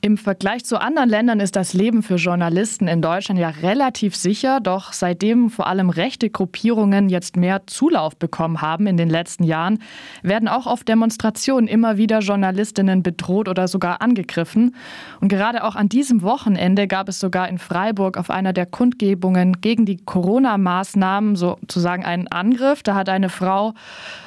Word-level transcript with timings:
Im 0.00 0.16
Vergleich 0.16 0.64
zu 0.64 0.80
anderen 0.80 1.08
Ländern 1.08 1.40
ist 1.40 1.56
das 1.56 1.72
Leben 1.74 2.04
für 2.04 2.14
Journalisten 2.14 2.86
in 2.86 3.02
Deutschland 3.02 3.40
ja 3.40 3.48
relativ 3.48 4.14
sicher, 4.14 4.60
doch 4.60 4.92
seitdem 4.92 5.50
vor 5.50 5.66
allem 5.66 5.90
rechte 5.90 6.30
Gruppierungen 6.30 7.08
jetzt 7.08 7.36
mehr 7.36 7.66
Zulauf 7.66 8.14
bekommen 8.14 8.62
haben 8.62 8.86
in 8.86 8.96
den 8.96 9.10
letzten 9.10 9.42
Jahren, 9.42 9.80
werden 10.22 10.46
auch 10.46 10.68
auf 10.68 10.84
Demonstrationen 10.84 11.66
immer 11.66 11.96
wieder 11.96 12.20
Journalistinnen 12.20 13.02
bedroht 13.02 13.48
oder 13.48 13.66
sogar 13.66 14.00
angegriffen. 14.00 14.76
Und 15.20 15.30
gerade 15.30 15.64
auch 15.64 15.74
an 15.74 15.88
diesem 15.88 16.22
Wochenende 16.22 16.86
gab 16.86 17.08
es 17.08 17.18
sogar 17.18 17.48
in 17.48 17.58
Freiburg 17.58 18.18
auf 18.18 18.30
einer 18.30 18.52
der 18.52 18.66
Kundgebungen 18.66 19.60
gegen 19.60 19.84
die 19.84 19.96
Corona-Maßnahmen 19.96 21.34
sozusagen 21.34 22.04
einen 22.04 22.28
Angriff. 22.28 22.84
Da 22.84 22.94
hat 22.94 23.08
eine 23.08 23.30
Frau 23.30 23.74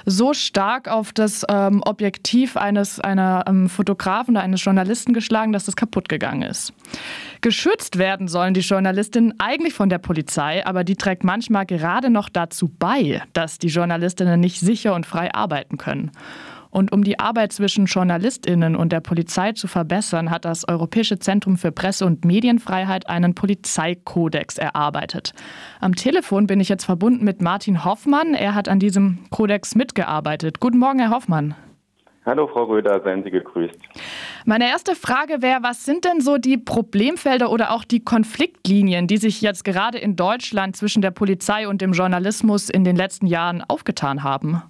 so 0.06 0.34
stark 0.34 0.90
auf 0.90 1.14
das 1.14 1.46
ähm, 1.48 1.82
Objektiv 1.86 2.58
eines 2.58 3.00
einer 3.00 3.46
ähm, 3.48 3.70
Fotografen 3.70 4.36
oder 4.36 4.44
eines 4.44 4.62
Journalisten 4.62 5.14
geschlagen, 5.14 5.54
dass 5.62 5.68
es 5.68 5.76
kaputt 5.76 6.10
gegangen 6.10 6.42
ist. 6.42 6.74
Geschützt 7.42 7.98
werden 7.98 8.28
sollen 8.28 8.54
die 8.54 8.62
Journalistinnen 8.62 9.34
eigentlich 9.40 9.74
von 9.74 9.90
der 9.90 10.00
Polizei, 10.00 10.66
aber 10.66 10.84
die 10.84 10.96
trägt 10.96 11.24
manchmal 11.24 11.66
gerade 11.66 12.10
noch 12.10 12.30
dazu 12.30 12.70
bei, 12.80 13.22
dass 13.34 13.58
die 13.58 13.68
Journalistinnen 13.68 14.40
nicht 14.40 14.60
sicher 14.60 14.96
und 14.96 15.06
frei 15.06 15.34
arbeiten 15.34 15.78
können. 15.78 16.12
Und 16.72 16.94
um 16.94 17.04
die 17.04 17.20
Arbeit 17.20 17.52
zwischen 17.52 17.86
Journalistinnen 17.86 18.78
und 18.78 18.94
der 18.94 19.02
Polizei 19.02 19.52
zu 19.52 19.68
verbessern, 19.68 20.32
hat 20.32 20.46
das 20.46 20.68
Europäische 20.68 21.20
Zentrum 21.20 21.58
für 21.58 21.72
Presse- 21.72 22.06
und 22.06 22.24
Medienfreiheit 22.24 23.10
einen 23.10 23.36
Polizeikodex 23.36 24.58
erarbeitet. 24.58 25.34
Am 25.82 25.96
Telefon 25.96 26.48
bin 26.48 26.62
ich 26.62 26.70
jetzt 26.70 26.86
verbunden 26.86 27.26
mit 27.26 27.42
Martin 27.42 27.84
Hoffmann. 27.84 28.34
Er 28.34 28.56
hat 28.56 28.70
an 28.70 28.80
diesem 28.80 29.20
Kodex 29.30 29.76
mitgearbeitet. 29.76 30.62
Guten 30.62 30.78
Morgen, 30.78 31.00
Herr 31.00 31.12
Hoffmann. 31.12 31.56
Hallo 32.24 32.46
Frau 32.46 32.66
Röder, 32.66 33.02
seien 33.02 33.24
Sie 33.24 33.32
gegrüßt. 33.32 33.80
Meine 34.46 34.70
erste 34.70 34.96
Frage 34.96 35.42
wäre, 35.42 35.64
was 35.64 35.86
sind 35.86 36.06
denn 36.06 36.22
so 36.22 36.38
die 36.38 36.58
Problemfelder 36.58 37.52
oder 37.52 37.72
auch 37.72 37.84
die 37.84 38.04
Konfliktlinien, 38.04 39.08
die 39.08 39.18
sich 39.18 39.42
jetzt 39.42 39.66
gerade 39.66 39.98
in 39.98 40.16
Deutschland 40.16 40.76
zwischen 40.76 41.02
der 41.02 41.12
Polizei 41.12 41.68
und 41.68 41.82
dem 41.82 41.94
Journalismus 41.94 42.70
in 42.70 42.84
den 42.84 42.96
letzten 42.96 43.26
Jahren 43.26 43.64
aufgetan 43.68 44.24
haben? 44.24 44.62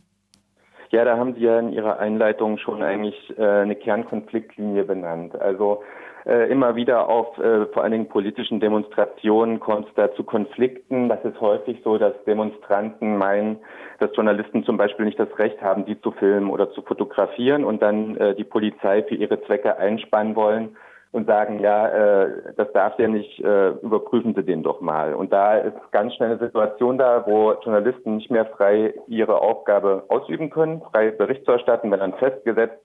Ja, 0.91 1.05
da 1.05 1.17
haben 1.17 1.35
Sie 1.35 1.41
ja 1.41 1.59
in 1.59 1.73
Ihrer 1.73 1.99
Einleitung 1.99 2.57
schon 2.57 2.83
eigentlich 2.83 3.15
äh, 3.37 3.43
eine 3.43 3.75
Kernkonfliktlinie 3.75 4.83
benannt. 4.83 5.39
Also 5.39 5.83
äh, 6.25 6.51
immer 6.51 6.75
wieder 6.75 7.09
auf 7.09 7.37
äh, 7.37 7.65
vor 7.67 7.83
allen 7.83 7.91
Dingen 7.91 8.09
politischen 8.09 8.59
Demonstrationen 8.59 9.59
kommt 9.59 9.87
es 9.87 9.93
da 9.95 10.13
zu 10.13 10.23
Konflikten. 10.23 11.09
Das 11.09 11.23
ist 11.25 11.39
häufig 11.41 11.81
so, 11.83 11.97
dass 11.97 12.13
Demonstranten 12.25 13.17
meinen, 13.17 13.57
dass 13.99 14.15
Journalisten 14.15 14.63
zum 14.63 14.77
Beispiel 14.77 15.05
nicht 15.05 15.19
das 15.19 15.37
Recht 15.39 15.61
haben, 15.61 15.85
die 15.85 15.99
zu 16.01 16.11
filmen 16.11 16.49
oder 16.49 16.71
zu 16.71 16.81
fotografieren 16.81 17.63
und 17.63 17.81
dann 17.81 18.17
äh, 18.17 18.35
die 18.35 18.43
Polizei 18.43 19.03
für 19.03 19.15
ihre 19.15 19.41
Zwecke 19.43 19.77
einspannen 19.77 20.35
wollen 20.35 20.75
und 21.11 21.27
sagen, 21.27 21.59
ja, 21.59 21.87
äh, 21.87 22.53
das 22.55 22.71
darf 22.71 22.97
ja 22.97 23.07
nicht, 23.07 23.39
äh, 23.43 23.69
überprüfen 23.81 24.33
Sie 24.33 24.43
den 24.43 24.63
doch 24.63 24.79
mal. 24.79 25.13
Und 25.13 25.33
da 25.33 25.57
ist 25.57 25.75
ganz 25.91 26.13
schnell 26.13 26.31
eine 26.31 26.39
Situation 26.39 26.97
da, 26.97 27.25
wo 27.25 27.51
Journalisten 27.63 28.17
nicht 28.17 28.31
mehr 28.31 28.45
frei 28.45 28.93
ihre 29.07 29.41
Aufgabe 29.41 30.05
ausüben 30.07 30.49
können, 30.49 30.81
frei 30.91 31.11
Bericht 31.11 31.45
zu 31.45 31.51
erstatten, 31.51 31.91
wenn 31.91 31.99
dann 31.99 32.13
festgesetzt 32.13 32.81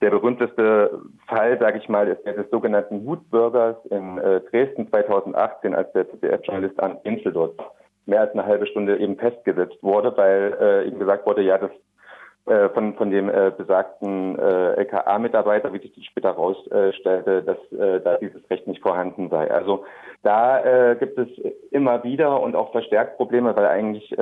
der 0.00 0.10
berühmteste 0.10 1.00
Fall, 1.26 1.58
sage 1.58 1.78
ich 1.78 1.88
mal, 1.88 2.08
ist 2.08 2.24
der 2.24 2.34
des 2.34 2.50
sogenannten 2.50 3.04
Hutbürgers 3.04 3.76
in 3.90 4.18
äh, 4.18 4.40
Dresden 4.42 4.88
2018, 4.90 5.74
als 5.74 5.92
der 5.92 6.08
ZDF-Journalist 6.10 6.80
Arndt 6.80 7.04
Insel 7.04 7.32
dort 7.32 7.58
mehr 8.06 8.22
als 8.22 8.32
eine 8.32 8.46
halbe 8.46 8.66
Stunde 8.66 8.96
eben 8.98 9.16
festgesetzt 9.16 9.82
wurde, 9.82 10.16
weil 10.16 10.56
äh, 10.60 10.88
ihm 10.88 10.98
gesagt 10.98 11.26
wurde, 11.26 11.42
ja, 11.42 11.58
das 11.58 11.70
äh, 12.48 12.70
von, 12.70 12.94
von 12.94 13.10
dem 13.10 13.28
äh, 13.28 13.52
besagten 13.54 14.38
äh, 14.38 14.80
LKA-Mitarbeiter, 14.80 15.70
wie 15.74 15.80
sich 15.80 15.94
das 15.94 16.04
später 16.04 16.30
herausstellte, 16.30 17.42
dass 17.42 17.58
äh, 17.78 18.00
da 18.00 18.16
dieses 18.16 18.48
Recht 18.48 18.66
nicht 18.66 18.80
vorhanden 18.80 19.28
sei. 19.28 19.50
Also 19.50 19.84
da 20.22 20.64
äh, 20.64 20.96
gibt 20.96 21.18
es 21.18 21.28
immer 21.70 22.02
wieder 22.04 22.40
und 22.40 22.56
auch 22.56 22.72
verstärkt 22.72 23.18
Probleme, 23.18 23.54
weil 23.54 23.66
eigentlich 23.66 24.16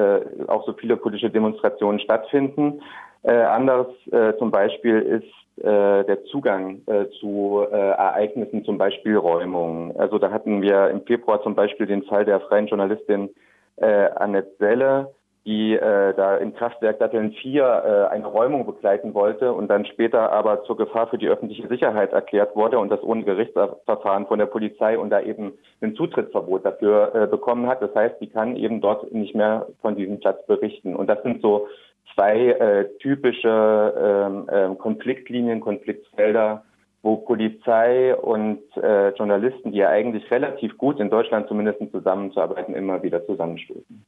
auch 0.48 0.66
so 0.66 0.72
viele 0.72 0.96
politische 0.96 1.30
Demonstrationen 1.30 2.00
stattfinden. 2.00 2.82
Äh, 3.26 3.42
anders 3.42 3.88
äh, 4.12 4.34
zum 4.38 4.52
Beispiel 4.52 5.00
ist 5.00 5.64
äh, 5.64 6.04
der 6.04 6.24
Zugang 6.26 6.82
äh, 6.86 7.06
zu 7.18 7.66
äh, 7.68 7.74
Ereignissen, 7.76 8.64
zum 8.64 8.78
Beispiel 8.78 9.16
Räumungen. 9.16 9.96
Also 9.98 10.18
da 10.18 10.30
hatten 10.30 10.62
wir 10.62 10.90
im 10.90 11.02
Februar 11.02 11.42
zum 11.42 11.56
Beispiel 11.56 11.86
den 11.86 12.04
Fall 12.04 12.24
der 12.24 12.38
freien 12.38 12.68
Journalistin 12.68 13.30
äh, 13.78 14.10
Annette 14.14 14.52
Selle, 14.60 15.10
die 15.44 15.74
äh, 15.74 16.14
da 16.14 16.36
im 16.36 16.54
Kraftwerk 16.54 17.00
Datteln 17.00 17.32
4 17.32 17.62
äh, 17.64 18.14
eine 18.14 18.26
Räumung 18.26 18.64
begleiten 18.64 19.12
wollte 19.12 19.52
und 19.52 19.66
dann 19.68 19.86
später 19.86 20.30
aber 20.30 20.62
zur 20.62 20.76
Gefahr 20.76 21.08
für 21.08 21.18
die 21.18 21.28
öffentliche 21.28 21.66
Sicherheit 21.66 22.12
erklärt 22.12 22.54
wurde 22.54 22.78
und 22.78 22.90
das 22.90 23.02
ohne 23.02 23.24
Gerichtsverfahren 23.24 24.26
von 24.26 24.38
der 24.38 24.46
Polizei 24.46 24.96
und 24.96 25.10
da 25.10 25.20
eben 25.20 25.54
ein 25.80 25.96
Zutrittsverbot 25.96 26.64
dafür 26.64 27.12
äh, 27.12 27.26
bekommen 27.26 27.66
hat. 27.66 27.82
Das 27.82 27.92
heißt, 27.92 28.20
die 28.20 28.28
kann 28.28 28.54
eben 28.54 28.80
dort 28.80 29.12
nicht 29.12 29.34
mehr 29.34 29.66
von 29.82 29.96
diesem 29.96 30.20
Platz 30.20 30.46
berichten. 30.46 30.94
Und 30.94 31.08
das 31.08 31.20
sind 31.24 31.42
so 31.42 31.66
zwei 32.14 32.50
äh, 32.50 32.88
typische 32.98 33.48
ähm, 33.48 34.48
äh, 34.48 34.74
Konfliktlinien, 34.76 35.60
Konfliktfelder, 35.60 36.64
wo 37.02 37.16
Polizei 37.16 38.14
und 38.16 38.60
äh, 38.76 39.10
Journalisten, 39.10 39.72
die 39.72 39.78
ja 39.78 39.90
eigentlich 39.90 40.28
relativ 40.30 40.76
gut 40.76 40.98
in 40.98 41.08
Deutschland 41.08 41.46
zumindest 41.48 41.78
zusammenzuarbeiten, 41.92 42.74
immer 42.74 43.02
wieder 43.02 43.24
zusammenstoßen. 43.26 44.04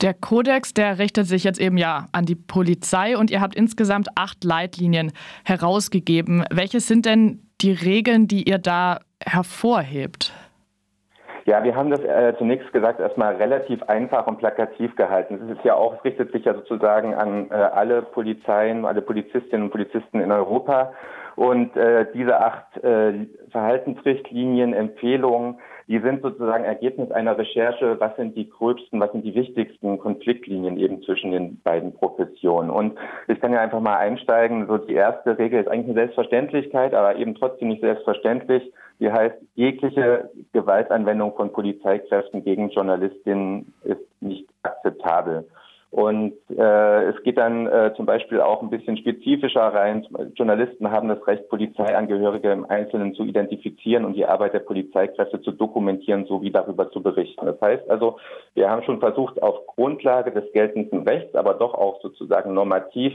Der 0.00 0.12
Kodex, 0.12 0.74
der 0.74 0.98
richtet 0.98 1.26
sich 1.26 1.44
jetzt 1.44 1.60
eben 1.60 1.78
ja 1.78 2.08
an 2.12 2.24
die 2.24 2.34
Polizei 2.34 3.16
und 3.16 3.30
ihr 3.30 3.40
habt 3.40 3.54
insgesamt 3.54 4.08
acht 4.16 4.42
Leitlinien 4.44 5.12
herausgegeben. 5.44 6.44
Welche 6.50 6.80
sind 6.80 7.06
denn 7.06 7.42
die 7.60 7.72
Regeln, 7.72 8.26
die 8.26 8.48
ihr 8.48 8.58
da 8.58 8.98
hervorhebt? 9.24 10.34
Ja, 11.46 11.62
wir 11.62 11.76
haben 11.76 11.90
das 11.90 12.00
äh, 12.00 12.34
zunächst 12.38 12.72
gesagt 12.72 12.98
erstmal 12.98 13.36
relativ 13.36 13.80
einfach 13.84 14.26
und 14.26 14.38
plakativ 14.38 14.96
gehalten. 14.96 15.40
Es 15.44 15.56
ist 15.56 15.64
ja 15.64 15.76
auch, 15.76 15.94
es 15.94 16.04
richtet 16.04 16.32
sich 16.32 16.44
ja 16.44 16.54
sozusagen 16.54 17.14
an 17.14 17.48
äh, 17.50 17.54
alle 17.54 18.02
Polizeien, 18.02 18.84
alle 18.84 19.00
Polizistinnen 19.00 19.66
und 19.66 19.70
Polizisten 19.70 20.20
in 20.20 20.32
Europa. 20.32 20.92
Und 21.36 21.76
äh, 21.76 22.06
diese 22.14 22.40
acht 22.40 22.82
äh, 22.82 23.26
Verhaltensrichtlinien, 23.50 24.72
Empfehlungen, 24.72 25.58
die 25.86 26.00
sind 26.00 26.22
sozusagen 26.22 26.64
Ergebnis 26.64 27.12
einer 27.12 27.38
Recherche, 27.38 28.00
was 28.00 28.16
sind 28.16 28.36
die 28.36 28.48
gröbsten, 28.48 28.98
was 28.98 29.12
sind 29.12 29.24
die 29.24 29.34
wichtigsten 29.34 29.98
Konfliktlinien 29.98 30.78
eben 30.78 31.02
zwischen 31.02 31.30
den 31.30 31.60
beiden 31.62 31.92
Professionen. 31.92 32.70
Und 32.70 32.98
ich 33.28 33.40
kann 33.40 33.52
ja 33.52 33.60
einfach 33.60 33.80
mal 33.80 33.96
einsteigen. 33.96 34.66
So 34.66 34.78
die 34.78 34.94
erste 34.94 35.38
Regel 35.38 35.60
ist 35.60 35.68
eigentlich 35.68 35.86
eine 35.86 36.06
Selbstverständlichkeit, 36.06 36.94
aber 36.94 37.16
eben 37.16 37.36
trotzdem 37.36 37.68
nicht 37.68 37.82
selbstverständlich. 37.82 38.72
Die 38.98 39.12
heißt, 39.12 39.36
jegliche 39.54 40.30
Gewaltanwendung 40.52 41.36
von 41.36 41.52
Polizeikräften 41.52 42.42
gegen 42.42 42.70
Journalistinnen 42.70 43.72
ist 43.84 44.00
nicht 44.20 44.48
akzeptabel. 44.62 45.46
Und 45.90 46.34
äh, 46.50 47.04
es 47.04 47.22
geht 47.22 47.38
dann 47.38 47.66
äh, 47.66 47.94
zum 47.96 48.06
Beispiel 48.06 48.40
auch 48.40 48.60
ein 48.60 48.70
bisschen 48.70 48.96
spezifischer 48.96 49.62
rein. 49.62 50.06
Journalisten 50.34 50.90
haben 50.90 51.08
das 51.08 51.24
Recht, 51.26 51.48
Polizeiangehörige 51.48 52.50
im 52.50 52.66
Einzelnen 52.68 53.14
zu 53.14 53.24
identifizieren 53.24 54.04
und 54.04 54.14
die 54.14 54.26
Arbeit 54.26 54.54
der 54.54 54.60
Polizeikräfte 54.60 55.40
zu 55.40 55.52
dokumentieren 55.52 56.26
sowie 56.26 56.50
darüber 56.50 56.90
zu 56.90 57.02
berichten. 57.02 57.46
Das 57.46 57.60
heißt 57.60 57.88
also, 57.88 58.18
wir 58.54 58.68
haben 58.68 58.82
schon 58.82 59.00
versucht, 59.00 59.40
auf 59.42 59.66
Grundlage 59.66 60.32
des 60.32 60.52
geltenden 60.52 61.02
Rechts, 61.06 61.34
aber 61.34 61.54
doch 61.54 61.74
auch 61.74 62.00
sozusagen 62.02 62.52
normativ 62.52 63.12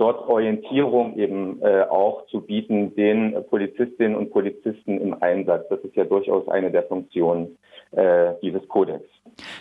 dort 0.00 0.26
Orientierung 0.28 1.16
eben 1.18 1.60
äh, 1.62 1.82
auch 1.82 2.26
zu 2.26 2.40
bieten 2.40 2.94
den 2.94 3.34
Polizistinnen 3.50 4.16
und 4.16 4.30
Polizisten 4.30 4.98
im 4.98 5.22
Einsatz. 5.22 5.68
Das 5.68 5.80
ist 5.80 5.94
ja 5.94 6.04
durchaus 6.04 6.48
eine 6.48 6.70
der 6.70 6.84
Funktionen 6.84 7.58
äh, 7.92 8.32
dieses 8.42 8.66
Kodex. 8.68 9.04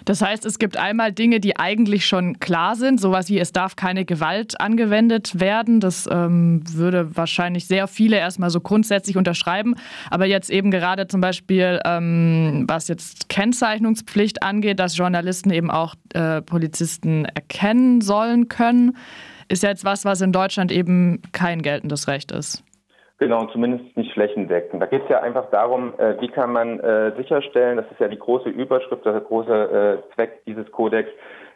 Das 0.05 0.21
heißt, 0.21 0.45
es 0.45 0.59
gibt 0.59 0.77
einmal 0.77 1.11
Dinge, 1.11 1.39
die 1.39 1.57
eigentlich 1.57 2.05
schon 2.05 2.39
klar 2.39 2.75
sind, 2.75 2.99
sowas 2.99 3.29
wie 3.29 3.39
es 3.39 3.51
darf 3.51 3.75
keine 3.75 4.05
Gewalt 4.05 4.59
angewendet 4.59 5.39
werden. 5.39 5.79
Das 5.79 6.07
ähm, 6.11 6.61
würde 6.71 7.15
wahrscheinlich 7.15 7.67
sehr 7.67 7.87
viele 7.87 8.17
erstmal 8.17 8.49
so 8.49 8.61
grundsätzlich 8.61 9.17
unterschreiben. 9.17 9.75
Aber 10.09 10.25
jetzt 10.25 10.49
eben 10.49 10.71
gerade 10.71 11.07
zum 11.07 11.21
Beispiel, 11.21 11.79
ähm, 11.85 12.65
was 12.67 12.87
jetzt 12.87 13.29
Kennzeichnungspflicht 13.29 14.43
angeht, 14.43 14.79
dass 14.79 14.97
Journalisten 14.97 15.51
eben 15.51 15.71
auch 15.71 15.95
äh, 16.13 16.41
Polizisten 16.41 17.25
erkennen 17.25 18.01
sollen 18.01 18.47
können 18.47 18.95
ist 19.49 19.63
jetzt 19.63 19.83
was, 19.83 20.05
was 20.05 20.21
in 20.21 20.31
Deutschland 20.31 20.71
eben 20.71 21.21
kein 21.31 21.61
geltendes 21.61 22.07
Recht 22.07 22.31
ist. 22.31 22.63
Genau, 23.19 23.45
zumindest 23.47 23.97
nicht 23.97 24.13
flächendeckend. 24.13 24.81
Da 24.81 24.85
geht 24.85 25.03
es 25.03 25.09
ja 25.09 25.21
einfach 25.21 25.49
darum, 25.49 25.93
äh, 25.99 26.15
wie 26.21 26.29
kann 26.29 26.53
man 26.53 26.79
äh, 26.79 27.11
sicherstellen, 27.17 27.75
das 27.75 27.91
ist 27.91 27.99
ja 27.99 28.07
die 28.07 28.17
große 28.17 28.47
Überschrift, 28.47 29.05
der 29.05 29.19
große 29.19 30.01
äh, 30.01 30.15
Zweck 30.15 30.45
dieses 30.45 30.71
Kodex, 30.71 31.09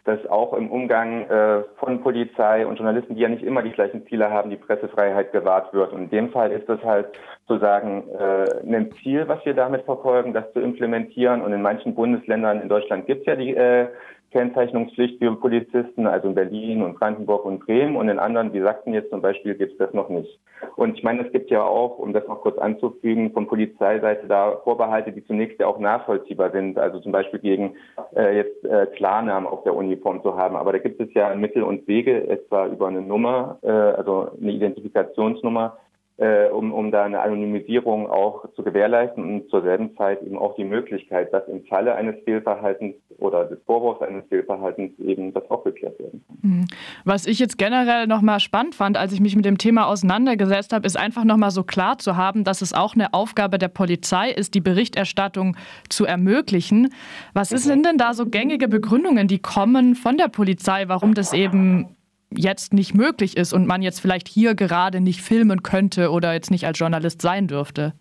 dass 0.04 0.26
auch 0.28 0.52
im 0.54 0.70
Umgang 0.70 1.22
äh, 1.30 1.64
von 1.78 2.02
Polizei 2.02 2.68
und 2.68 2.76
Journalisten, 2.76 3.16
die 3.16 3.22
ja 3.22 3.30
nicht 3.30 3.44
immer 3.44 3.62
die 3.62 3.72
gleichen 3.72 4.06
Ziele 4.08 4.30
haben, 4.30 4.50
die 4.50 4.58
Pressefreiheit 4.58 5.32
gewahrt 5.32 5.74
wird. 5.74 5.94
Und 5.94 6.04
in 6.04 6.10
dem 6.10 6.32
Fall 6.32 6.52
ist 6.52 6.68
es 6.68 6.84
halt 6.84 7.08
sozusagen 7.48 8.10
äh, 8.10 8.76
ein 8.76 8.92
Ziel, 9.02 9.30
was 9.30 9.46
wir 9.46 9.54
damit 9.54 9.86
verfolgen, 9.86 10.34
das 10.34 10.52
zu 10.52 10.60
implementieren. 10.60 11.42
Und 11.42 11.54
in 11.54 11.62
manchen 11.62 11.96
Bundesländern 11.96 12.60
in 12.60 12.68
Deutschland 12.68 13.06
gibt 13.06 13.22
es 13.22 13.28
ja 13.28 13.36
die 13.38 13.56
äh, 13.56 13.88
Kennzeichnungspflicht 14.34 15.20
für 15.20 15.36
Polizisten, 15.36 16.08
also 16.08 16.28
in 16.28 16.36
Berlin 16.36 16.82
und 16.82 17.00
Brandenburg 17.00 17.46
und 17.46 17.66
Bremen 17.66 17.96
und 17.96 18.10
in 18.10 18.20
anderen, 18.20 18.52
wie 18.52 18.62
sagten 18.62 18.94
jetzt 18.94 19.12
zum 19.12 19.22
Beispiel, 19.22 19.56
gibt 19.56 19.74
es 19.74 19.78
das 19.78 19.94
noch 19.94 20.10
nicht. 20.10 20.40
Und 20.76 20.98
ich 20.98 21.04
meine, 21.04 21.26
es 21.26 21.32
gibt 21.32 21.52
ja 21.52 21.64
auch, 21.64 22.00
um 22.00 22.14
das 22.14 22.28
noch 22.28 22.42
kurz 22.42 22.58
anzufügen, 22.58 23.32
von 23.32 23.48
Polizeiseite 23.48 24.28
da 24.28 24.58
Vorbehalte, 24.64 25.12
die 25.12 25.24
zunächst 25.26 25.60
ja 25.60 25.68
auch 25.68 25.80
nachvollziehbar 25.80 26.52
sind, 26.52 26.78
also 26.78 27.00
zum 27.00 27.12
Beispiel 27.12 27.40
gegen 27.40 27.76
äh, 28.16 28.38
jetzt 28.38 28.66
äh, 28.66 28.88
Klarnamen 28.88 29.48
auf 29.48 29.64
der 29.64 29.76
Uniform 29.76 30.24
zu 30.24 30.36
haben. 30.36 30.56
Aber 30.56 30.72
da 30.72 30.80
gibt 30.80 31.00
es 31.00 31.14
ja 31.14 31.34
Mittel 31.36 31.64
und 31.64 31.88
Wege, 31.88 32.28
etwa 32.28 32.66
über 32.68 32.88
eine 32.88 33.02
Nummer, 33.02 33.60
äh, 33.62 33.70
also 33.70 34.32
eine 34.42 34.52
Identifikationsnummer, 34.52 35.78
äh, 36.18 36.48
um, 36.50 36.74
um 36.74 36.92
da 36.92 37.04
eine 37.04 37.20
Anonymisierung 37.22 38.10
auch 38.10 38.46
zu 38.56 38.64
gewährleisten 38.64 39.24
und 39.24 39.50
zur 39.50 39.62
selben 39.64 39.96
Zeit 39.98 40.22
eben 40.22 40.38
auch 40.38 40.56
die 40.56 40.64
Möglichkeit, 40.64 41.34
dass 41.34 41.48
im 41.48 41.66
Falle 41.66 41.96
eines 41.96 42.24
Fehlverhaltens 42.24 42.96
oder 43.24 43.46
des 43.46 43.60
Vorwurfs 43.66 44.02
eines 44.02 44.26
Fehlverhaltens 44.28 44.92
eben 45.00 45.34
das 45.34 45.50
auch 45.50 45.64
geklärt 45.64 45.98
werden 46.00 46.24
kann. 46.28 46.38
Mhm. 46.42 46.66
Was 47.06 47.26
ich 47.26 47.40
jetzt 47.40 47.58
generell 47.58 48.06
nochmal 48.08 48.40
spannend 48.40 48.76
fand, 48.76 48.98
als 48.98 49.14
ich 49.14 49.22
mich 49.22 49.36
mit 49.36 49.46
dem 49.46 49.58
Thema 49.58 49.88
auseinandergesetzt 49.88 50.74
habe, 50.74 50.86
ist 50.86 50.98
einfach 50.98 51.24
nochmal 51.24 51.52
so 51.52 51.64
klar 51.64 51.98
zu 51.98 52.18
haben, 52.18 52.44
dass 52.44 52.62
es 52.62 52.74
auch 52.74 52.96
eine 52.96 53.14
Aufgabe 53.14 53.58
der 53.58 53.70
Polizei 53.70 54.30
ist, 54.30 54.54
die 54.56 54.62
Berichterstattung 54.62 55.56
zu 55.90 56.06
ermöglichen. 56.06 56.94
Was 57.34 57.52
mhm. 57.52 57.58
sind 57.58 57.86
denn 57.86 57.98
da 57.98 58.14
so 58.14 58.26
gängige 58.26 58.68
Begründungen, 58.68 59.28
die 59.28 59.40
kommen 59.40 59.96
von 59.96 60.18
der 60.18 60.28
Polizei, 60.28 60.88
warum 60.88 61.14
das 61.14 61.34
eben 61.34 61.96
jetzt 62.36 62.74
nicht 62.74 62.94
möglich 62.94 63.38
ist 63.38 63.54
und 63.54 63.68
man 63.68 63.82
jetzt 63.82 64.00
vielleicht 64.00 64.28
hier 64.28 64.56
gerade 64.56 65.00
nicht 65.02 65.22
filmen 65.22 65.64
könnte 65.64 66.12
oder 66.12 66.34
jetzt 66.34 66.52
nicht 66.52 66.66
als 66.66 66.80
Journalist 66.80 67.22
sein 67.22 67.48
dürfte? 67.48 67.94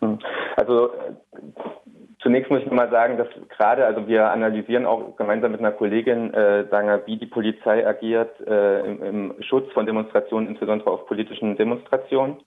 Hm. 0.00 0.18
Also 0.56 0.90
Zunächst 2.24 2.50
muss 2.50 2.62
ich 2.62 2.70
mal 2.70 2.88
sagen, 2.88 3.18
dass 3.18 3.28
gerade, 3.50 3.84
also 3.84 4.08
wir 4.08 4.30
analysieren 4.30 4.86
auch 4.86 5.14
gemeinsam 5.16 5.52
mit 5.52 5.60
einer 5.60 5.72
Kollegin, 5.72 6.32
äh, 6.32 6.64
sagen 6.70 6.88
wir, 6.88 7.06
wie 7.06 7.18
die 7.18 7.26
Polizei 7.26 7.86
agiert 7.86 8.40
äh, 8.46 8.80
im, 8.80 9.02
im, 9.02 9.42
Schutz 9.42 9.70
von 9.74 9.84
Demonstrationen, 9.84 10.48
insbesondere 10.48 10.90
auf 10.90 11.06
politischen 11.06 11.54
Demonstrationen. 11.58 12.38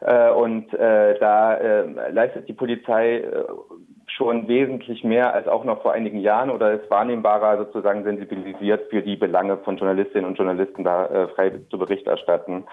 Äh, 0.00 0.30
und 0.30 0.72
äh, 0.74 1.18
da 1.18 1.54
äh, 1.56 2.10
leistet 2.12 2.48
die 2.48 2.52
Polizei 2.52 3.16
äh, 3.16 3.44
schon 4.06 4.46
wesentlich 4.46 5.02
mehr 5.02 5.34
als 5.34 5.48
auch 5.48 5.64
noch 5.64 5.82
vor 5.82 5.92
einigen 5.92 6.20
Jahren 6.20 6.48
oder 6.48 6.72
ist 6.74 6.88
wahrnehmbarer 6.88 7.58
sozusagen 7.58 8.04
sensibilisiert 8.04 8.88
für 8.90 9.02
die 9.02 9.16
Belange 9.16 9.56
von 9.58 9.76
Journalistinnen 9.76 10.26
und 10.26 10.38
Journalisten 10.38 10.84
da 10.84 11.06
äh, 11.06 11.28
frei 11.34 11.50
zu 11.68 11.78
Bericht 11.78 12.06
erstatten. 12.06 12.64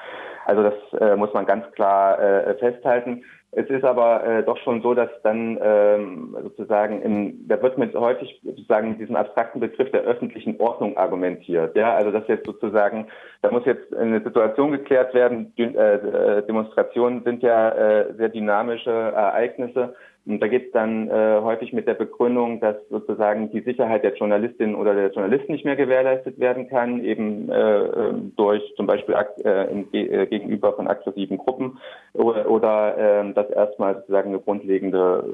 Also 0.46 0.62
das 0.62 1.02
äh, 1.02 1.16
muss 1.16 1.34
man 1.34 1.48
ganz 1.48 1.66
klar 1.72 2.20
äh, 2.20 2.54
festhalten. 2.60 3.24
Es 3.56 3.70
ist 3.70 3.84
aber 3.84 4.24
äh, 4.26 4.44
doch 4.44 4.58
schon 4.58 4.82
so, 4.82 4.94
dass 4.94 5.10
dann 5.22 5.60
ähm, 5.62 6.36
sozusagen 6.42 7.02
im, 7.02 7.48
da 7.48 7.62
wird 7.62 7.78
mit 7.78 7.94
häufig 7.94 8.42
sozusagen 8.44 8.90
mit 8.90 9.00
diesem 9.00 9.16
abstrakten 9.16 9.60
Begriff 9.60 9.92
der 9.92 10.02
öffentlichen 10.02 10.60
Ordnung 10.60 10.98
argumentiert. 10.98 11.76
Ja, 11.76 11.94
also 11.94 12.12
dass 12.12 12.28
jetzt 12.28 12.46
sozusagen, 12.46 13.08
da 13.42 13.52
muss 13.52 13.66
jetzt 13.66 13.94
eine 13.96 14.22
Situation 14.24 14.72
geklärt 14.72 15.14
werden. 15.14 15.54
Äh, 15.58 15.64
äh, 15.64 16.46
Demonstrationen 16.48 17.24
sind 17.24 17.44
ja 17.44 17.70
äh, 17.70 18.14
sehr 18.16 18.30
dynamische 18.30 18.92
Ereignisse 18.92 19.96
und 20.26 20.40
da 20.40 20.48
geht 20.48 20.68
es 20.68 20.72
dann 20.72 21.10
äh, 21.10 21.42
häufig 21.42 21.74
mit 21.74 21.86
der 21.86 21.96
Begründung, 21.96 22.62
dass 22.62 22.78
sozusagen 22.90 23.52
die 23.52 23.60
Sicherheit 23.60 24.04
der 24.04 24.16
Journalistin 24.16 24.74
oder 24.74 24.94
der 24.94 25.12
Journalisten 25.12 25.52
nicht 25.52 25.66
mehr 25.66 25.76
gewährleistet 25.76 26.40
werden 26.40 26.70
kann, 26.70 27.04
eben 27.04 27.50
äh, 27.50 27.84
ähm, 27.84 28.32
durch 28.38 28.62
zum 28.78 28.88
Beispiel 28.88 29.16
äh, 29.44 29.70
im, 29.70 29.88
äh, 29.92 30.26
gegenüber 30.28 30.74
von 30.74 30.88
aggressiven 30.88 31.38
Gruppen 31.38 31.78
oder, 32.14 32.50
oder 32.50 32.98
äh, 32.98 33.34
dass 33.34 33.50
erstmal 33.50 33.96
sozusagen 33.96 34.30
eine 34.30 34.40
grundlegende 34.40 35.26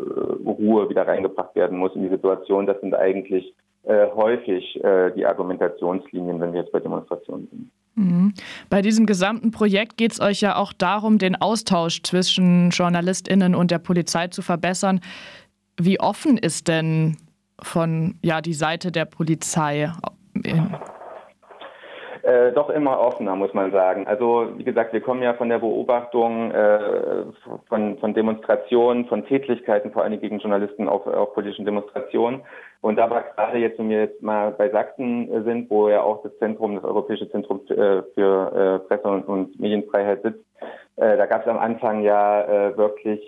äh, 0.44 0.50
Ruhe 0.50 0.90
wieder 0.90 1.08
reingebracht 1.08 1.56
werden 1.56 1.78
muss 1.78 1.96
in 1.96 2.02
die 2.02 2.10
Situation. 2.10 2.66
Das 2.66 2.82
sind 2.82 2.96
eigentlich 2.96 3.54
äh, 3.84 4.08
häufig 4.16 4.84
äh, 4.84 5.12
die 5.12 5.26
Argumentationslinien, 5.26 6.42
wenn 6.42 6.54
wir 6.54 6.62
jetzt 6.62 6.72
bei 6.72 6.80
Demonstrationen 6.80 7.48
sind. 7.52 7.72
Mhm. 8.00 8.34
Bei 8.70 8.82
diesem 8.82 9.06
gesamten 9.06 9.52
Projekt 9.52 9.98
geht 9.98 10.14
es 10.14 10.22
euch 10.22 10.40
ja 10.40 10.56
auch 10.56 10.72
darum, 10.72 11.18
den 11.18 11.36
Austausch 11.36 12.02
zwischen 12.04 12.70
JournalistInnen 12.70 13.56
und 13.56 13.72
der 13.72 13.80
Polizei 13.80 14.28
zu 14.28 14.42
verbessern. 14.42 15.02
Wie 15.78 16.00
offen 16.00 16.38
ist 16.38 16.70
denn 16.70 17.18
von 17.62 18.16
ja, 18.24 18.42
die 18.42 18.54
Seite 18.54 18.92
der 18.92 19.06
Polizei? 19.06 19.92
Äh, 22.30 22.52
doch 22.52 22.70
immer 22.70 23.00
offener, 23.00 23.36
muss 23.36 23.56
man 23.56 23.72
sagen. 23.72 24.06
Also 24.06 24.50
wie 24.56 24.64
gesagt, 24.64 24.94
wir 24.94 25.02
kommen 25.02 25.24
ja 25.24 25.34
von 25.34 25.50
der 25.50 25.58
Beobachtung 25.58 26.52
äh, 26.52 27.24
von, 27.68 27.98
von 27.98 28.14
Demonstrationen, 28.14 29.06
von 29.06 29.26
Tätlichkeiten, 29.26 29.92
vor 29.92 30.04
allem 30.04 30.20
gegen 30.20 30.38
Journalisten 30.38 30.88
auf, 30.88 31.08
auf 31.08 31.34
politischen 31.34 31.66
Demonstrationen. 31.66 32.42
Und 32.82 32.98
da 32.98 33.10
war 33.10 33.24
gerade 33.24 33.58
jetzt, 33.58 33.80
wenn 33.80 33.90
wir 33.90 34.02
jetzt 34.02 34.22
mal 34.22 34.52
bei 34.52 34.70
Sachsen 34.70 35.32
äh, 35.34 35.42
sind, 35.42 35.72
wo 35.72 35.90
ja 35.90 36.04
auch 36.04 36.22
das 36.22 36.38
Zentrum, 36.38 36.76
das 36.76 36.84
Europäische 36.84 37.28
Zentrum 37.32 37.62
äh, 37.70 38.04
für 38.14 38.84
äh, 38.84 38.88
Presse- 38.88 39.08
und, 39.08 39.24
und 39.24 39.60
Medienfreiheit 39.60 40.22
sitzt, 40.22 40.46
da 40.98 41.26
gab 41.28 41.44
es 41.44 41.48
am 41.48 41.58
Anfang 41.58 42.02
ja 42.02 42.76
wirklich 42.76 43.22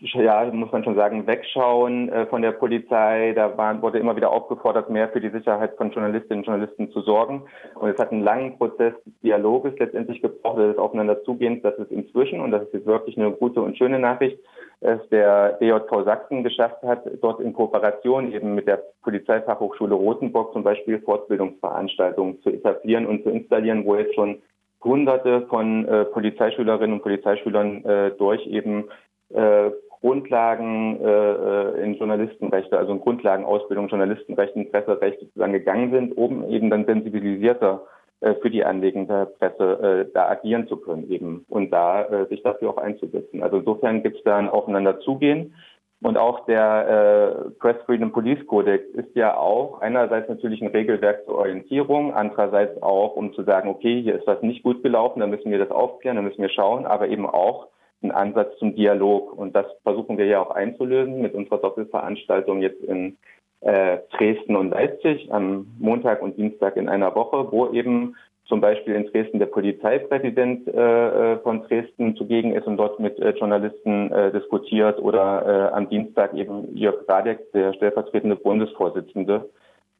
ja, 0.00 0.50
muss 0.52 0.72
man 0.72 0.82
schon 0.82 0.94
sagen, 0.96 1.26
wegschauen 1.26 2.08
äh, 2.08 2.26
von 2.26 2.42
der 2.42 2.52
Polizei. 2.52 3.32
Da 3.34 3.56
war, 3.56 3.80
wurde 3.82 3.98
immer 3.98 4.16
wieder 4.16 4.30
aufgefordert, 4.30 4.88
mehr 4.88 5.08
für 5.10 5.20
die 5.20 5.28
Sicherheit 5.28 5.76
von 5.76 5.90
Journalistinnen 5.90 6.38
und 6.38 6.46
Journalisten 6.46 6.90
zu 6.90 7.02
sorgen. 7.02 7.42
Und 7.74 7.90
es 7.90 7.98
hat 7.98 8.10
einen 8.10 8.22
langen 8.22 8.56
Prozess 8.56 8.94
des 9.04 9.12
Dialoges 9.22 9.78
letztendlich 9.78 10.22
gebraucht, 10.22 10.58
des 10.58 10.78
Aufeinanderzugehens, 10.78 11.62
dass 11.62 11.78
es 11.78 11.90
inzwischen, 11.90 12.40
und 12.40 12.50
das 12.50 12.62
ist 12.62 12.72
jetzt 12.74 12.86
wirklich 12.86 13.18
eine 13.18 13.30
gute 13.32 13.60
und 13.60 13.76
schöne 13.76 13.98
Nachricht, 13.98 14.38
es 14.80 15.06
der 15.10 15.58
DJV 15.60 16.04
Sachsen 16.04 16.42
geschafft 16.42 16.82
hat, 16.82 17.02
dort 17.20 17.40
in 17.40 17.52
Kooperation 17.52 18.32
eben 18.32 18.54
mit 18.54 18.66
der 18.66 18.82
Polizeifachhochschule 19.02 19.94
Rothenburg 19.94 20.54
zum 20.54 20.62
Beispiel 20.62 21.00
Fortbildungsveranstaltungen 21.00 22.40
zu 22.42 22.48
etablieren 22.48 23.06
und 23.06 23.22
zu 23.22 23.28
installieren, 23.28 23.84
wo 23.84 23.96
jetzt 23.96 24.14
schon 24.14 24.40
Hunderte 24.82 25.42
von 25.48 25.86
äh, 25.86 26.06
Polizeischülerinnen 26.06 26.94
und 26.94 27.02
Polizeischülern 27.02 27.84
äh, 27.84 28.10
durch 28.12 28.46
eben 28.46 28.88
äh, 29.34 29.70
Grundlagen 30.00 30.98
äh, 31.04 31.82
in 31.82 31.94
Journalistenrechte, 31.94 32.78
also 32.78 32.92
in 32.92 33.00
Grundlagenausbildung, 33.00 33.88
Journalistenrechten, 33.88 34.70
Presserecht 34.70 35.20
sozusagen 35.20 35.52
gegangen 35.52 35.90
sind, 35.90 36.16
um 36.16 36.48
eben 36.48 36.70
dann 36.70 36.86
sensibilisierter 36.86 37.82
äh, 38.20 38.34
für 38.36 38.50
die 38.50 38.64
Anliegen 38.64 39.06
der 39.08 39.26
Presse 39.26 40.06
äh, 40.08 40.12
da 40.14 40.28
agieren 40.28 40.68
zu 40.68 40.78
können 40.78 41.10
eben 41.10 41.44
und 41.48 41.70
da 41.70 42.04
äh, 42.04 42.26
sich 42.28 42.42
dafür 42.42 42.70
auch 42.70 42.78
einzusetzen. 42.78 43.42
Also 43.42 43.58
insofern 43.58 44.02
gibt 44.02 44.16
es 44.18 44.24
da 44.24 44.36
ein 44.36 44.48
Aufeinanderzugehen. 44.48 45.54
Und 46.02 46.16
auch 46.16 46.46
der 46.46 47.44
äh, 47.46 47.50
Press 47.58 47.76
Freedom 47.84 48.10
Police 48.10 48.46
Codex 48.46 48.82
ist 48.94 49.14
ja 49.14 49.36
auch 49.36 49.82
einerseits 49.82 50.30
natürlich 50.30 50.62
ein 50.62 50.68
Regelwerk 50.68 51.26
zur 51.26 51.36
Orientierung, 51.36 52.14
andererseits 52.14 52.82
auch, 52.82 53.16
um 53.16 53.34
zu 53.34 53.42
sagen, 53.42 53.68
okay, 53.68 54.00
hier 54.00 54.16
ist 54.16 54.26
was 54.26 54.40
nicht 54.40 54.62
gut 54.62 54.82
gelaufen, 54.82 55.20
dann 55.20 55.28
müssen 55.28 55.50
wir 55.50 55.58
das 55.58 55.70
aufklären, 55.70 56.16
dann 56.16 56.24
müssen 56.24 56.40
wir 56.40 56.48
schauen, 56.48 56.86
aber 56.86 57.08
eben 57.08 57.26
auch 57.26 57.68
ein 58.02 58.10
Ansatz 58.10 58.58
zum 58.58 58.74
Dialog. 58.74 59.36
Und 59.36 59.54
das 59.54 59.66
versuchen 59.82 60.18
wir 60.18 60.26
ja 60.26 60.40
auch 60.40 60.50
einzulösen 60.50 61.20
mit 61.20 61.34
unserer 61.34 61.58
Doppelveranstaltung 61.58 62.60
jetzt 62.62 62.82
in 62.84 63.16
äh, 63.60 63.98
Dresden 64.16 64.56
und 64.56 64.70
Leipzig 64.70 65.32
am 65.32 65.66
Montag 65.78 66.22
und 66.22 66.36
Dienstag 66.36 66.76
in 66.76 66.88
einer 66.88 67.14
Woche, 67.14 67.52
wo 67.52 67.70
eben 67.70 68.16
zum 68.46 68.60
Beispiel 68.60 68.94
in 68.94 69.06
Dresden 69.06 69.38
der 69.38 69.46
Polizeipräsident 69.46 70.66
äh, 70.66 71.34
äh 71.34 71.38
von 71.38 71.62
Dresden 71.62 72.16
zugegen 72.16 72.52
ist 72.52 72.66
und 72.66 72.78
dort 72.78 72.98
mit 72.98 73.18
äh, 73.18 73.30
Journalisten 73.30 74.10
äh, 74.10 74.32
diskutiert 74.32 74.98
oder 74.98 75.70
äh, 75.70 75.74
am 75.74 75.88
Dienstag 75.88 76.34
eben 76.34 76.76
Jörg 76.76 77.06
Radek, 77.06 77.52
der 77.52 77.74
stellvertretende 77.74 78.36
Bundesvorsitzende, 78.36 79.48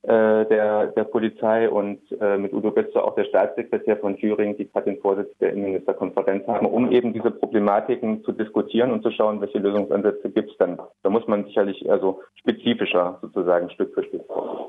äh, 0.03 0.47
der, 0.47 0.87
der 0.87 1.05
Polizei 1.05 1.69
und 1.69 2.01
äh, 2.23 2.39
mit 2.39 2.55
Udo 2.55 2.73
Götze 2.73 3.05
auch 3.05 3.15
der 3.17 3.25
Staatssekretär 3.25 3.99
von 3.99 4.17
Thüringen, 4.17 4.57
die 4.57 4.67
gerade 4.67 4.91
den 4.91 5.01
Vorsitz 5.01 5.29
der 5.41 5.53
Innenministerkonferenz 5.53 6.47
haben, 6.47 6.65
um 6.65 6.91
eben 6.91 7.13
diese 7.13 7.31
Problematiken 7.31 8.25
zu 8.25 8.33
diskutieren 8.33 8.93
und 8.93 9.03
zu 9.03 9.11
schauen, 9.11 9.43
welche 9.43 9.59
Lösungsansätze 9.59 10.31
gibt 10.31 10.53
es 10.53 10.57
dann. 10.57 10.79
Da 11.03 11.11
muss 11.11 11.27
man 11.27 11.45
sicherlich 11.45 11.91
also 11.91 12.21
spezifischer 12.37 13.19
sozusagen 13.21 13.69
Stück 13.69 13.93
für 13.93 14.03
Stück. 14.05 14.23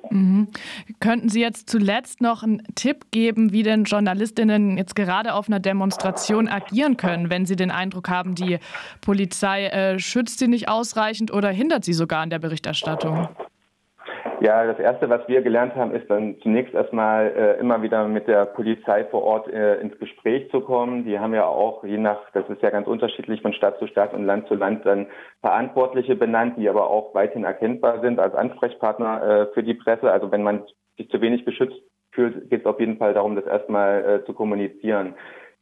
Mhm. 0.09 0.49
Könnten 0.99 1.29
Sie 1.29 1.39
jetzt 1.39 1.69
zuletzt 1.69 2.19
noch 2.19 2.43
einen 2.43 2.63
Tipp 2.75 3.05
geben, 3.11 3.53
wie 3.53 3.63
denn 3.63 3.85
Journalistinnen 3.85 4.77
jetzt 4.77 4.97
gerade 4.97 5.33
auf 5.33 5.47
einer 5.47 5.61
Demonstration 5.61 6.49
agieren 6.49 6.97
können, 6.97 7.29
wenn 7.29 7.45
sie 7.45 7.55
den 7.55 7.71
Eindruck 7.71 8.09
haben, 8.09 8.35
die 8.35 8.59
Polizei 8.99 9.67
äh, 9.67 9.97
schützt 9.97 10.39
sie 10.39 10.49
nicht 10.49 10.67
ausreichend 10.67 11.31
oder 11.31 11.47
hindert 11.49 11.85
sie 11.85 11.93
sogar 11.93 12.19
an 12.19 12.29
der 12.29 12.39
Berichterstattung? 12.39 13.29
Ja, 14.41 14.65
das 14.65 14.79
Erste, 14.79 15.07
was 15.07 15.27
wir 15.27 15.43
gelernt 15.43 15.75
haben, 15.75 15.93
ist 15.93 16.09
dann 16.09 16.35
zunächst 16.41 16.73
erstmal 16.73 17.27
äh, 17.27 17.59
immer 17.59 17.83
wieder 17.83 18.07
mit 18.07 18.27
der 18.27 18.45
Polizei 18.45 19.05
vor 19.05 19.21
Ort 19.21 19.47
äh, 19.47 19.79
ins 19.79 19.99
Gespräch 19.99 20.49
zu 20.49 20.61
kommen. 20.61 21.05
Die 21.05 21.19
haben 21.19 21.35
ja 21.35 21.45
auch, 21.45 21.83
je 21.83 21.99
nach, 21.99 22.17
das 22.33 22.49
ist 22.49 22.59
ja 22.63 22.71
ganz 22.71 22.87
unterschiedlich 22.87 23.43
von 23.43 23.53
Stadt 23.53 23.77
zu 23.77 23.85
Stadt 23.85 24.15
und 24.15 24.25
Land 24.25 24.47
zu 24.47 24.55
Land, 24.55 24.83
dann 24.83 25.05
Verantwortliche 25.41 26.15
benannt, 26.15 26.55
die 26.57 26.67
aber 26.67 26.89
auch 26.89 27.13
weithin 27.13 27.43
erkennbar 27.43 28.01
sind 28.01 28.17
als 28.17 28.33
Ansprechpartner 28.33 29.21
äh, 29.21 29.53
für 29.53 29.61
die 29.61 29.75
Presse. 29.75 30.11
Also 30.11 30.31
wenn 30.31 30.41
man 30.41 30.63
sich 30.97 31.07
zu 31.11 31.21
wenig 31.21 31.45
geschützt 31.45 31.79
fühlt, 32.09 32.49
geht 32.49 32.61
es 32.61 32.65
auf 32.65 32.79
jeden 32.79 32.97
Fall 32.97 33.13
darum, 33.13 33.35
das 33.35 33.45
erstmal 33.45 34.03
äh, 34.03 34.25
zu 34.25 34.33
kommunizieren. 34.33 35.13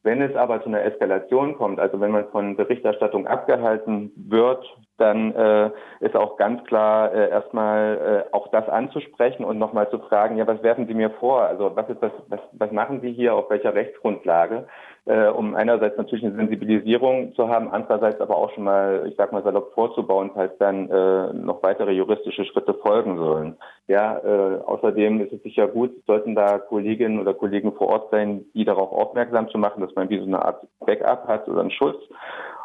Wenn 0.01 0.21
es 0.21 0.33
aber 0.35 0.61
zu 0.61 0.69
einer 0.69 0.83
Eskalation 0.83 1.57
kommt, 1.57 1.79
also 1.79 1.99
wenn 1.99 2.11
man 2.11 2.29
von 2.29 2.55
Berichterstattung 2.55 3.27
abgehalten 3.27 4.13
wird, 4.15 4.65
dann 4.97 5.33
äh, 5.35 5.71
ist 5.99 6.15
auch 6.15 6.37
ganz 6.37 6.63
klar 6.65 7.13
äh, 7.13 7.29
erstmal 7.29 8.25
äh, 8.29 8.33
auch 8.33 8.47
das 8.49 8.67
anzusprechen 8.69 9.43
und 9.43 9.57
nochmal 9.57 9.89
zu 9.89 9.99
fragen, 9.99 10.37
ja, 10.37 10.47
was 10.47 10.63
werfen 10.63 10.87
Sie 10.87 10.93
mir 10.93 11.09
vor? 11.09 11.41
Also 11.41 11.75
was 11.75 11.89
ist 11.89 12.01
das, 12.01 12.11
was, 12.27 12.39
was 12.53 12.71
machen 12.71 13.01
Sie 13.01 13.11
hier, 13.11 13.33
auf 13.33 13.49
welcher 13.49 13.73
Rechtsgrundlage? 13.73 14.67
Äh, 15.05 15.29
um 15.29 15.55
einerseits 15.55 15.97
natürlich 15.97 16.25
eine 16.25 16.35
Sensibilisierung 16.35 17.33
zu 17.33 17.49
haben, 17.49 17.71
andererseits 17.71 18.21
aber 18.21 18.35
auch 18.35 18.51
schon 18.53 18.65
mal, 18.65 19.05
ich 19.07 19.15
sag 19.15 19.31
mal 19.31 19.43
salopp 19.43 19.73
vorzubauen, 19.73 20.31
falls 20.33 20.55
dann 20.59 20.89
äh, 20.89 21.33
noch 21.33 21.63
weitere 21.63 21.91
juristische 21.93 22.45
Schritte 22.45 22.73
folgen 22.73 23.17
sollen. 23.17 23.55
Ja, 23.87 24.19
äh, 24.19 24.61
außerdem 24.61 25.21
ist 25.21 25.33
es 25.33 25.41
sicher 25.43 25.67
gut, 25.67 25.91
sollten 26.05 26.35
da 26.35 26.59
Kolleginnen 26.59 27.19
oder 27.19 27.33
Kollegen 27.33 27.73
vor 27.73 27.87
Ort 27.87 28.11
sein, 28.11 28.45
die 28.53 28.65
darauf 28.65 28.91
aufmerksam 28.91 29.49
zu 29.49 29.57
machen, 29.57 29.81
dass 29.81 29.95
man 29.95 30.09
wie 30.09 30.19
so 30.19 30.25
eine 30.25 30.43
Art 30.43 30.67
Backup 30.79 31.27
hat 31.27 31.47
oder 31.47 31.61
einen 31.61 31.71
Schutz. 31.71 31.97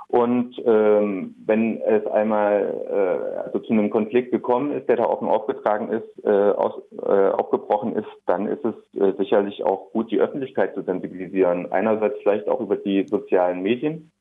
Und 0.09 0.55
ähm, 0.65 1.35
wenn 1.47 1.81
es 1.81 2.07
einmal 2.07 2.85
äh, 2.89 3.39
also 3.41 3.59
zu 3.61 3.73
einem 3.73 3.91
Konflikt 3.91 4.31
gekommen 4.31 4.73
ist, 4.73 4.89
der 4.89 4.97
da 4.97 5.05
offen 5.05 5.29
aufgetragen 5.29 5.89
ist, 5.89 6.25
äh, 6.25 6.31
aus, 6.31 6.83
äh, 7.03 7.31
aufgebrochen 7.31 7.97
ist, 7.97 8.09
dann 8.27 8.47
ist 8.47 8.65
es 8.65 8.75
äh, 9.01 9.13
sicherlich 9.17 9.65
auch 9.65 9.91
gut, 9.93 10.11
die 10.11 10.21
Öffentlichkeit 10.21 10.75
zu 10.75 10.83
sensibilisieren. 10.83 11.73
Einerseits 11.73 12.19
vielleicht 12.23 12.49
auch 12.49 12.61
über 12.61 12.77
die 12.77 13.07
sozialen 13.09 13.63
Medien, 13.63 14.13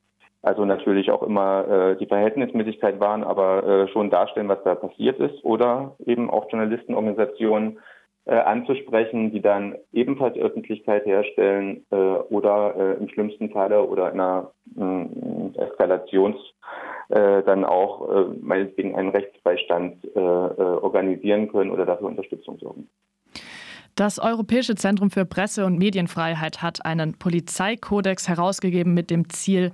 also 0.42 0.64
natürlich 0.64 1.10
auch 1.10 1.22
immer 1.22 1.68
äh, 1.68 1.96
die 1.96 2.06
Verhältnismäßigkeit 2.06 3.00
wahren, 3.00 3.24
aber 3.24 3.64
äh, 3.64 3.88
schon 3.88 4.10
darstellen, 4.10 4.48
was 4.48 4.62
da 4.64 4.74
passiert 4.74 5.18
ist, 5.18 5.44
oder 5.44 5.96
eben 6.06 6.28
auch 6.28 6.50
Journalistenorganisationen 6.50 7.78
äh, 8.26 8.34
anzusprechen, 8.34 9.32
die 9.32 9.40
dann 9.40 9.76
ebenfalls 9.92 10.36
Öffentlichkeit 10.36 11.04
herstellen 11.04 11.84
äh, 11.90 11.96
oder 11.96 12.74
äh, 12.76 12.94
im 12.94 13.08
schlimmsten 13.08 13.50
Falle 13.50 13.82
oder 13.84 14.10
in 14.12 14.20
einer 14.20 14.50
äh, 14.76 15.58
Eskalations 15.60 16.36
äh, 17.10 17.42
dann 17.42 17.64
auch 17.64 18.08
äh, 18.08 18.24
meinetwegen 18.40 18.94
einen 18.96 19.10
Rechtsbeistand 19.10 20.04
äh, 20.04 20.18
äh, 20.18 20.22
organisieren 20.22 21.50
können 21.50 21.70
oder 21.70 21.84
dafür 21.84 22.08
Unterstützung 22.08 22.58
sorgen. 22.58 22.88
Das 23.94 24.18
Europäische 24.18 24.74
Zentrum 24.74 25.10
für 25.10 25.24
Presse- 25.24 25.66
und 25.66 25.78
Medienfreiheit 25.78 26.62
hat 26.62 26.84
einen 26.84 27.16
Polizeikodex 27.16 28.28
herausgegeben 28.28 28.92
mit 28.92 29.10
dem 29.10 29.28
Ziel, 29.28 29.70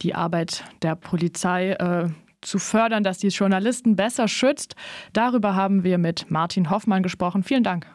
die 0.00 0.14
Arbeit 0.14 0.64
der 0.82 0.94
Polizei 0.94 1.72
äh, 1.72 2.08
zu 2.40 2.58
fördern, 2.58 3.04
dass 3.04 3.18
die 3.18 3.28
Journalisten 3.28 3.96
besser 3.96 4.28
schützt. 4.28 4.74
Darüber 5.12 5.54
haben 5.54 5.84
wir 5.84 5.98
mit 5.98 6.30
Martin 6.30 6.70
Hoffmann 6.70 7.02
gesprochen. 7.02 7.42
Vielen 7.42 7.64
Dank. 7.64 7.86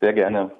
Sehr 0.00 0.12
gerne. 0.12 0.50